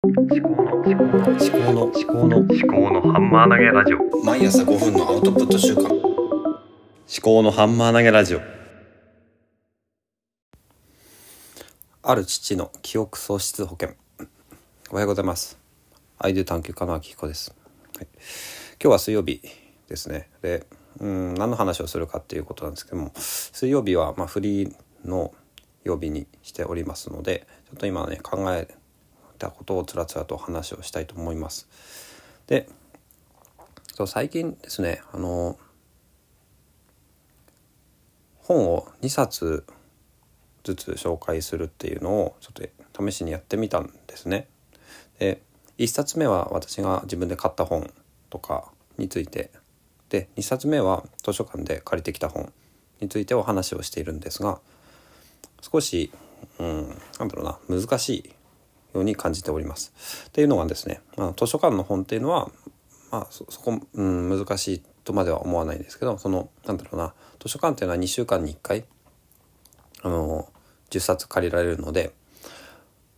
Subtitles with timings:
[0.00, 4.24] 思考の思考の思考の思考の思考のハンマー投げラジオ。
[4.24, 5.88] 毎朝5分のアウトプット週間。
[5.88, 5.98] 思
[7.20, 8.40] 考のハンマー投げラジオ。
[12.04, 13.96] ある父の記憶喪失保険。
[14.92, 15.58] おはようございます。
[16.18, 17.52] アイデュ探求家の秋彦です、
[17.96, 18.06] はい、
[18.80, 19.42] 今日は水曜日
[19.88, 20.28] ですね。
[20.42, 20.64] で
[21.00, 25.34] うん何の話をするかっていうことなんですけども水曜日はまあフリーの
[25.82, 28.68] 曜日にしておりますのでちょっと今ね考え
[29.38, 31.68] たことをつらつらと話をしたいと思います
[32.46, 32.68] で
[33.94, 35.58] そう最近ですねあの
[38.48, 39.64] 本を2冊
[40.64, 44.48] ずつ紹介するっていうのをちょっと試しにやってみたんですね。
[45.18, 45.42] で
[45.78, 47.92] 1冊目は私が自分で買った本
[48.30, 49.50] とかについて
[50.08, 52.52] で2冊目は図書館で借りてきた本
[53.00, 54.60] についてお話をしているんですが
[55.60, 56.10] 少し、
[56.58, 58.30] うん、なんだろうな難しい
[58.94, 59.92] ように感じております。
[60.28, 62.50] っていうのがですね、まあ、図書館の本っていうのは、
[63.10, 68.84] まあ、そこ、うん、難しいとまでは思わないですけどそのなんだろうな図書館っていうのは2週間に1回
[70.02, 70.48] あの
[70.90, 72.12] 10冊借りられるので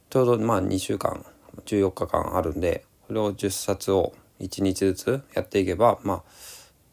[0.08, 1.24] ちょうどまあ2週間
[1.66, 6.22] 14日間あるんでそれを10冊を1日ずつやっていけばま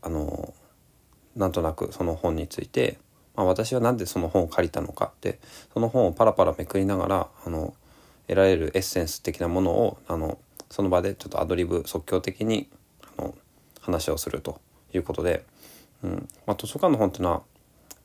[0.02, 0.54] ああの
[1.36, 2.98] なんとなくその本について、
[3.36, 5.40] まあ、私は何でその本を借りたのかって
[5.74, 7.76] その本をパラパラめくりながらあの
[8.28, 10.38] 得られるエッセンス的なものをあの
[10.70, 12.70] その場でちょっとアドリブ即興的に
[13.18, 13.36] あの
[13.82, 14.60] 話をすると
[14.94, 15.46] いうことで、
[16.04, 17.42] うんまあ、図書館の本っていうのは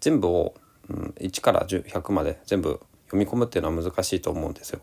[0.01, 0.55] 全部を、
[0.89, 4.81] うん、1から100まで全部読み込むっていうのは難しいと思うんですよ。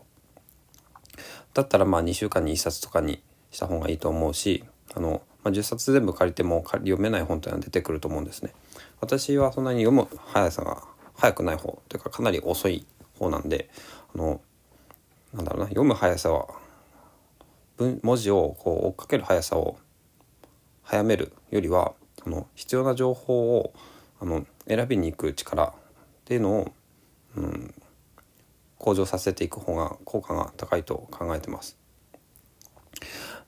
[1.52, 8.52] だったらまあ2週間に1冊とかにした方がいいと思うしあの、まあ、10冊全部借りても読めない本っていうのは出てくると思うんですね。
[9.00, 10.82] 私はそんなに読む速さが
[11.16, 12.86] 速くない方というかかなり遅い
[13.18, 13.68] 方なんで
[14.14, 14.40] あの
[15.32, 16.48] なんだろうな読む速さは
[17.78, 19.78] 文文字をこう追っかける速さを
[20.82, 23.72] 早めるよりはその必要な情報を
[24.20, 25.72] あの選びに行く力っ
[26.24, 26.72] ていうのを、
[27.36, 27.74] うん、
[28.78, 31.78] 向上させていく方が効果が高いと考えてます。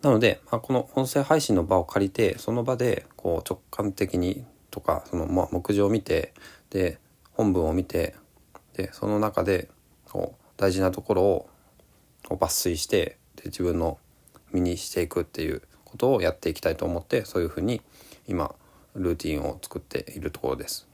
[0.01, 6.35] なので、まあ、この音声配信の場を借りてその場でこう直感的にとかその、まあ、目次を見て
[6.71, 6.99] で
[7.33, 8.15] 本文を見て
[8.75, 9.69] でその中で
[10.07, 11.49] こう大事なところを
[12.31, 13.99] を抜粋してで自分の
[14.53, 17.81] 身にしていくっていうことをやっていきたいと思ってそういうふうに
[18.27, 18.55] 今
[18.95, 20.87] ルーティンを作っているところです。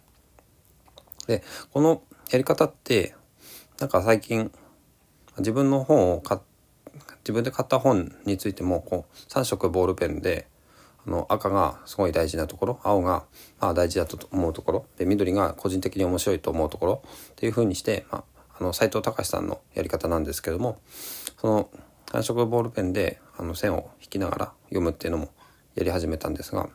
[1.26, 3.14] でこのやり方って
[3.78, 4.50] なんか最近
[5.38, 6.38] 自分の本を買
[7.20, 10.46] 自分で買った本についてもこう3色ボールペンで
[11.06, 13.24] あの赤がすごい大事なところ青が
[13.60, 18.24] まあ大事だと思うところで緑が個人的に面白いと思うところっていうふうにして、まあ、
[18.60, 20.80] あの斉藤隆さんのやり方なんですけども
[21.40, 21.70] その
[22.06, 25.28] 単色ボールペンであの線を引きながら読むっていうのも
[25.74, 26.68] やり始めたんですが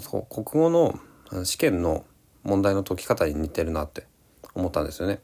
[0.00, 0.98] そう国語の
[1.44, 2.04] 試験の
[2.42, 4.06] 問題の解き方に似てるなって
[4.54, 5.20] 思ったんですよね。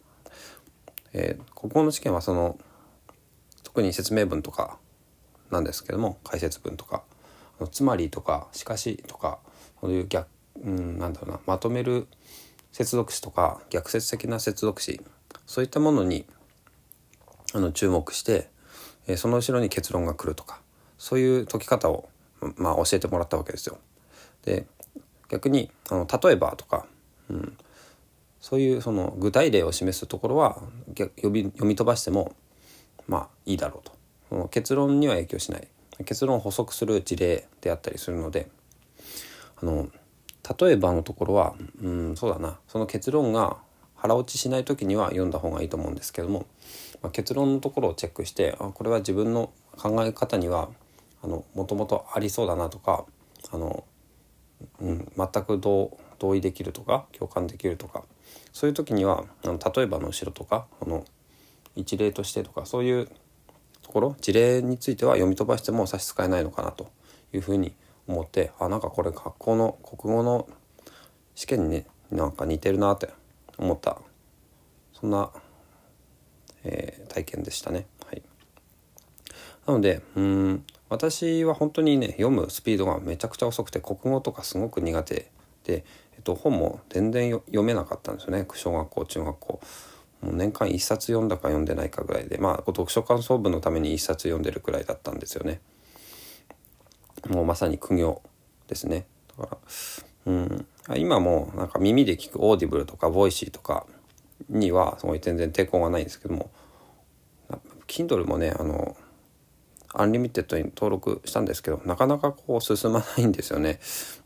[1.13, 2.59] えー、国語の試験はその
[3.63, 4.79] 特に説明文とか
[5.51, 7.03] なんですけども解説文とか
[7.71, 9.39] 「つまり」とか「しかし」とか
[9.81, 10.29] そういう逆、
[10.63, 12.09] うん、なんだろうなまとめる
[12.73, 15.01] 接続詞とか逆説的な接続詞
[15.47, 16.27] そういったものに
[17.53, 18.49] あの注目して、
[19.07, 20.61] えその後ろに結論が来るとか
[20.99, 22.09] そういう解き方を、
[22.57, 23.79] まあ、教えてもらったわけですよ。
[24.45, 24.67] で
[25.29, 26.87] 逆にあの例えばとか、
[27.29, 27.57] うん、
[28.41, 30.63] そういうその具体例を示すところは
[30.97, 32.35] 読み読み飛ばしても
[33.07, 33.93] まあいいだろうと。
[34.31, 35.69] その結論には影響しない。
[36.05, 38.49] 結論を補足する事例であったりするので
[39.63, 39.89] あの
[40.61, 42.59] 例えばのところはうんそうだな。
[42.67, 43.59] その結論が
[44.05, 46.47] 腹落ちしない時には読んだ方がいいと思うんですけども、
[47.01, 50.69] まあ、結論のところをチェックしてあこれは自分の考え方には
[51.23, 53.07] もともとありそうだなとか
[53.51, 53.85] あの、
[54.81, 58.05] うん、全く同意できるとか共感できるとか
[58.53, 61.07] そういう時にはあの例えばの後ろとかこの
[61.75, 63.09] 一例としてとかそういう
[63.81, 66.91] ところ事例については読み飛ばしても差し支えないのかなと
[67.33, 67.73] いうふうに
[68.07, 70.47] 思ってあなんかこれ学校の国語の
[71.35, 73.09] 試験に、ね、なんか似てるなって
[73.59, 73.99] 思った
[74.93, 75.31] そんな、
[76.65, 77.87] えー、体験でしたね。
[78.07, 78.23] はい、
[79.67, 85.31] なのでうん私は本当にね読むスピードがめちゃくちゃ遅くて国語とかすごく苦手
[85.65, 85.85] で、
[86.15, 89.61] えっと、本も全然読めなかったんですよね小学校中学校。
[90.21, 95.61] もう年間1冊読んだか読んでないかぐらいでまあ読書感想文のために1冊読んでるくらいだったんですよね。
[97.29, 98.23] もうまさに苦行
[98.69, 99.07] ですね。
[99.37, 99.59] だから、
[100.27, 100.67] うん、
[100.97, 103.87] 今もなんか耳で聞く Audible とか Voicy とか
[104.49, 106.51] にはすごい全然抵抗がないんですけども
[107.87, 108.97] Kindle もねあの
[109.93, 113.79] Unlimited に登録したんですけどなかなかこう進まないんですよね。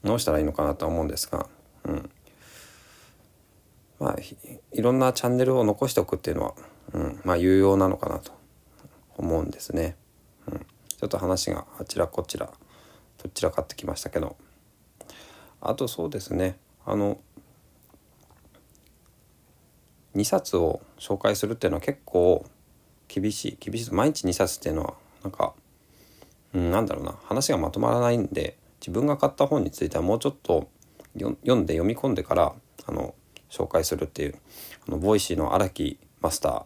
[0.03, 1.47] どうしたらいいのかなと思うんですが、
[1.85, 2.11] うん、
[4.01, 4.17] まあ
[4.73, 6.55] いろんなチャンネルを残しておくっていうのは、
[6.95, 8.33] うん、まあ有用なのかなと
[9.19, 9.97] 思うんですね、
[10.47, 12.51] うん、ちょっと話があちらこちら
[13.23, 14.37] どちらかってきましたけど。
[15.61, 16.57] あとそうですね。
[16.85, 17.19] あの
[20.15, 22.45] 2冊を紹介するっていうのは結構
[23.09, 23.95] 厳しい厳しい。
[23.95, 25.55] 毎日2冊っていうのはなんか、
[26.55, 27.15] うん、なんだろうな。
[27.25, 30.69] 話がまとまらないんで自分が買った本についてはもうちょっと
[31.19, 32.53] 読んで読み込んでから
[32.87, 33.15] あの
[33.51, 34.37] 紹介するっていう
[34.89, 36.65] あの Voicy の荒木マスター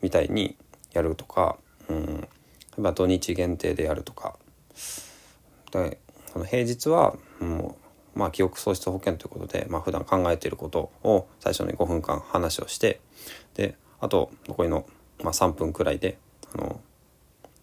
[0.00, 0.56] みたいに
[0.92, 1.56] やるとか、
[1.88, 2.28] うん、例
[2.78, 4.36] えば土日限定でやるとか。
[5.70, 5.98] で
[6.38, 7.81] の平日はもう、
[8.14, 13.00] まあ、記憶喪失保険ということで、まあ普段考えていることを最初に5分間話をして
[13.54, 14.86] であと残りの、
[15.22, 16.18] まあ、3分くらいで
[16.54, 16.80] あの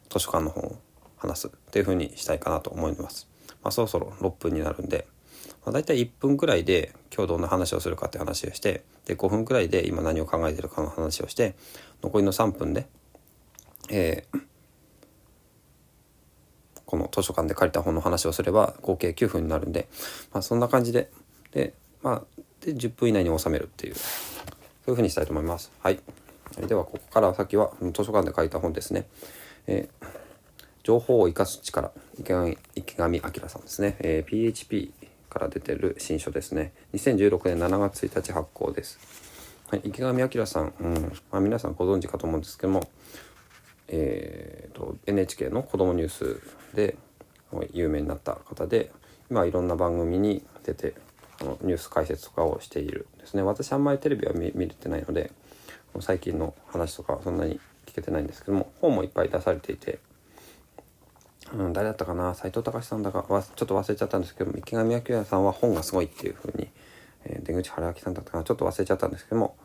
[0.10, 0.76] 図書館の本を
[1.18, 3.28] 話すっていうふうにしたいかなと思います。
[3.62, 5.06] まあ、そろそろ6分になるんで、
[5.66, 11.56] まあ、大体1分くらいで今日どんな話をするかって話をしてで5分くらいで今何を考えてるかの話をして
[12.02, 12.88] 残りの3分で、
[13.90, 14.42] えー、
[16.90, 19.88] この図書館で借りた本の話をすれば合計9分になるんで、
[20.34, 21.12] まあ、そんな感じで
[21.54, 24.02] で,、まあ、で10分以内に収めるっていうそ
[24.88, 25.72] ういうふうにしたいと思います。
[25.82, 26.00] はい、
[26.66, 29.06] ではここから先は図書館で借りた本ですね。
[29.68, 30.08] えー、
[30.82, 34.92] 情報を生かす力池上池上彰さんですね、えー、PHP
[35.30, 36.74] から出てる新書ですね。
[36.96, 38.98] 2016年7月1日発行です、
[39.70, 41.14] はい、池上彰さん、うん。
[41.32, 42.90] まあ、皆さんご存知かと思うんですけども、
[43.90, 46.42] えーと、NHK の子どもニュース
[46.76, 46.96] で
[47.74, 48.92] 有名になった方で
[49.30, 50.94] 今いろんな番組に出て
[51.62, 53.42] ニュース解説とかをしているですね。
[53.44, 55.32] 私あんまりテレビは見れてないので
[56.00, 60.00] 最近の話とかはそんなに聞けてないんですけども本もいっぱい出されていて、
[61.54, 62.36] うん、誰だったかな？
[62.36, 66.70] 斎藤隆さんだかちょっと忘れちゃったんですけども池上彰さんは本がすごいっていうふうに、
[67.26, 68.44] えー、出口春明さんだったかな？
[68.44, 69.56] ちょっと忘れちゃったんですけども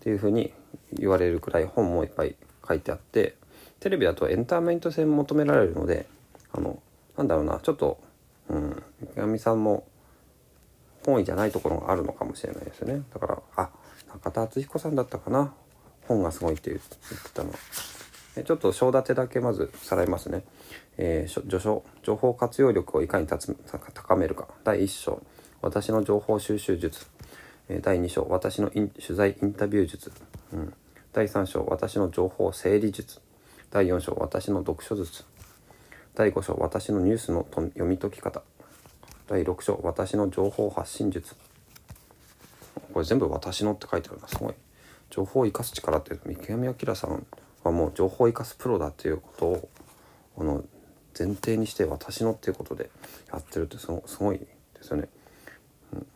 [0.00, 0.52] っていうふうに
[0.92, 2.36] 言われるくらい本もいっぱい
[2.66, 3.34] 書いてあって
[3.80, 6.06] テレビだとエンターメント性求められるので
[6.52, 6.80] あの
[7.16, 7.98] なんだろうなちょっと、
[8.48, 9.86] うん、池上さんも
[11.04, 13.02] 本意じゃないところがあるのかもしれないですね。
[13.14, 13.70] だからあ
[14.12, 15.54] 中田敦彦さんだったかな。
[16.08, 17.52] 本がすごいって言ってたの。
[18.44, 20.44] ちょっと章立てだけまずさらいますね、
[20.98, 24.48] えー、序書情報活用力をいかに高めるか。
[24.64, 25.22] 第1章。
[25.62, 27.06] 私の情報収集術、
[27.82, 28.26] 第2章。
[28.28, 30.12] 私の取材インタビュー術、
[30.52, 30.74] うん、
[31.12, 31.64] 第3章。
[31.66, 33.20] 私の情報整理術。
[33.76, 35.26] 第4章私の読書術。
[36.14, 38.40] 第5章私のニュースの読み解き方。
[39.28, 41.36] 第6章私の情報発信術。
[42.94, 44.28] これ全部私のって書いてあるな。
[44.28, 44.54] すごい。
[45.10, 47.26] 情報を生かす力っていう三毛山明さん
[47.64, 49.68] はもう情報を生かすプロだっていうことを
[50.38, 50.64] あの
[51.18, 52.88] 前提にして私のっていうことで
[53.30, 54.46] やってるってすごいで
[54.80, 55.06] すよね、
[55.92, 56.06] うん、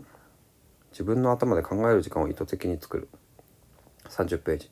[0.93, 3.09] 自分の頭で考える時間を意図的に作る。
[4.09, 4.71] 30ページ、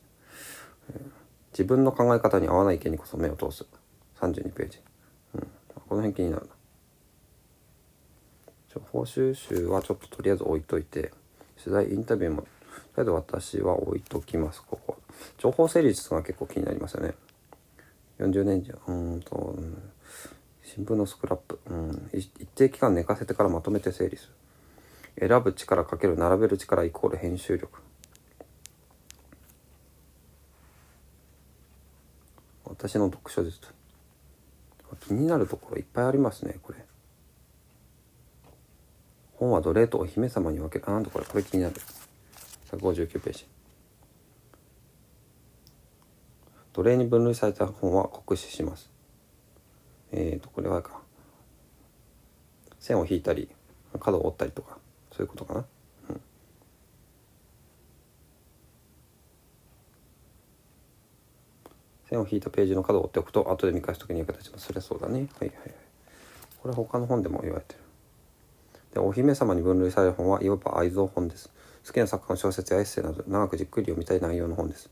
[0.91, 1.18] えー、
[1.51, 3.65] 自分の考え方に合わない意見にこそ目を通す。
[4.19, 4.79] 32ページ、
[5.35, 5.41] うん、
[5.87, 6.51] この辺気になるな。
[8.73, 11.11] 情報収集はちょっととりあえず置いといて
[11.61, 12.45] 取材インタビューも
[12.95, 14.97] けど私は置いときますここ。
[15.37, 17.13] 情報整理術が結構気になりますよね。
[18.19, 18.77] 40年以上。
[18.87, 19.91] うんと、うん、
[20.63, 24.29] 新聞のスクラップ、うん、一定期間寝かせてからまとめて整理す
[25.17, 25.27] る。
[25.27, 27.79] 選ぶ力かける並べる力イコール編集力。
[32.79, 33.59] 私の読書術
[35.01, 36.79] 気になるところいっぱいありますねこれ。
[39.33, 41.75] 本は奴隷とお姫様に分けあなんだこれこれ気になる。
[42.71, 43.45] 159ページ。
[46.73, 48.89] 奴隷に分類された本は酷使します。
[50.11, 51.01] えーとこれはか。
[52.79, 53.49] 線を引いたり
[53.99, 54.77] 角を折ったりとか
[55.11, 55.65] そういうことかな、
[56.09, 56.21] うん、
[62.09, 65.27] 線を引いたページの角を折っておくと後で見返す時に役立ちますそれそうだね。
[65.39, 65.73] はいはいはい。
[66.61, 67.79] これは他の本でも言われてる。
[68.93, 71.51] でお姫様に分類される本はいわば愛蔵本です。
[71.85, 74.89] 好きな作家の小説やエッセイなど長くじっくり読みたい内容の本です。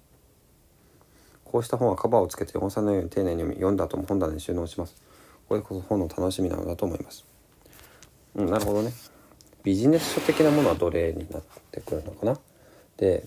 [1.44, 4.96] こうした本はカバーをつけて本さんのように丁寧に読み読んだ後も本棚に収納します。
[5.50, 7.26] これこそ本の楽しみなのだと思います。
[8.36, 8.94] うんなるほどね。
[9.64, 12.40] ビジネス書的なものは奴隷になってくるのかな。
[12.98, 13.26] で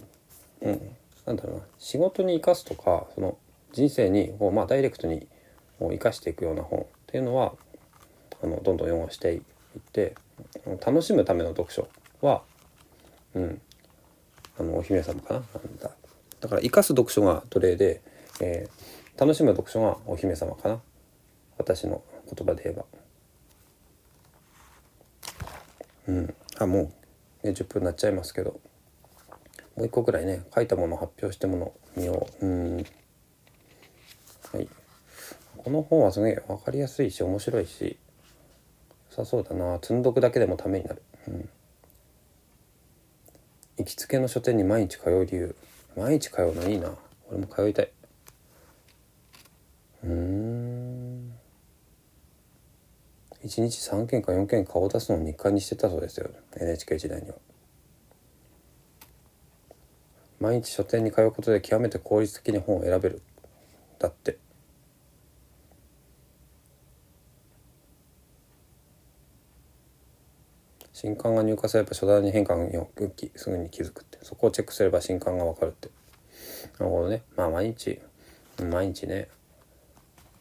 [0.61, 1.62] うんなんだろうな。
[1.78, 3.37] 仕事に生かすとかその
[3.73, 5.27] 人生にこう、まあ、ダイレクトに
[5.81, 7.55] 生かしていくような本っていうのは
[8.43, 9.41] あのどんどん読ましていっ
[9.93, 10.15] て
[10.85, 11.89] 楽しむための読書
[12.21, 12.43] は
[13.35, 13.61] うん
[14.61, 15.43] あのお姫様かな。
[15.81, 15.91] だ。
[16.41, 18.03] だから生かす読書が奴隷で、
[18.43, 20.81] えー、楽しむ読書がお姫様かな。
[21.57, 22.03] 私の
[22.35, 22.85] 言葉で言えば。
[26.09, 26.35] うん。
[26.59, 26.93] あも
[27.43, 28.61] う、ね、10分になっちゃいますけど。
[29.77, 32.47] もう一個ぐらいね書いたもの発表してもの見よう。
[32.47, 32.85] うん。
[34.52, 34.69] はい。
[35.57, 37.99] この本はすげえ分かりやすいし面白いし
[39.11, 39.78] 良さそうだな。
[39.83, 41.02] 積んどくだけでもためになる。
[41.28, 41.49] うん。
[43.78, 45.57] 行きつけの書店に毎日通う理由。
[45.97, 46.95] 毎日通うのいいな。
[47.28, 47.90] 俺も通いたい。
[50.04, 51.33] うん。
[53.45, 56.30] 1日3件か4件顔出すのを日課にしてたそうですよ。
[56.57, 57.35] NHK 時代には。
[60.38, 63.23] 毎日書店に通うことで極めて効率的に本を選べる。
[64.00, 64.38] だって。
[70.92, 72.73] 新刊が入荷すれば初段に変化に
[73.37, 74.19] すぐに気づくって。
[74.23, 75.90] そこをチェックすれば新刊が分かるって。
[76.78, 77.23] なるほどね。
[77.37, 78.00] まあ毎日。
[78.62, 79.28] 毎日ね。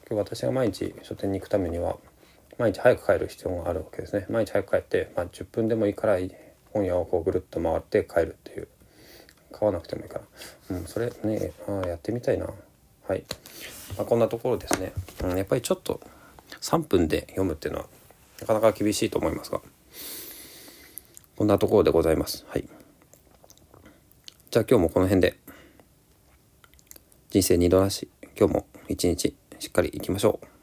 [0.09, 1.97] 今日私が毎日書店に行くためには
[2.57, 4.25] 毎日早く帰る必要があるわけですね。
[4.29, 6.17] 毎日早く帰って、まあ、10分でもいいから
[6.71, 8.67] 本屋をこうぐるっと回って帰るっていう。
[9.51, 10.77] 買わなくてもいいから。
[10.77, 12.47] うんそれねあやってみたいな。
[13.09, 13.25] はい、
[13.97, 15.99] まあ、こんなところですね、うん、やっぱりちょっと
[16.61, 17.87] 3分で読むっていうのは
[18.39, 19.61] なかなか厳しいと思いますが。
[21.35, 22.45] こんなところでございます。
[22.49, 22.65] はい。
[24.51, 25.37] じゃあ今日もこの辺で。
[27.29, 28.07] 人生二度なし。
[28.37, 30.58] 今日も一日しっかりいきましょう。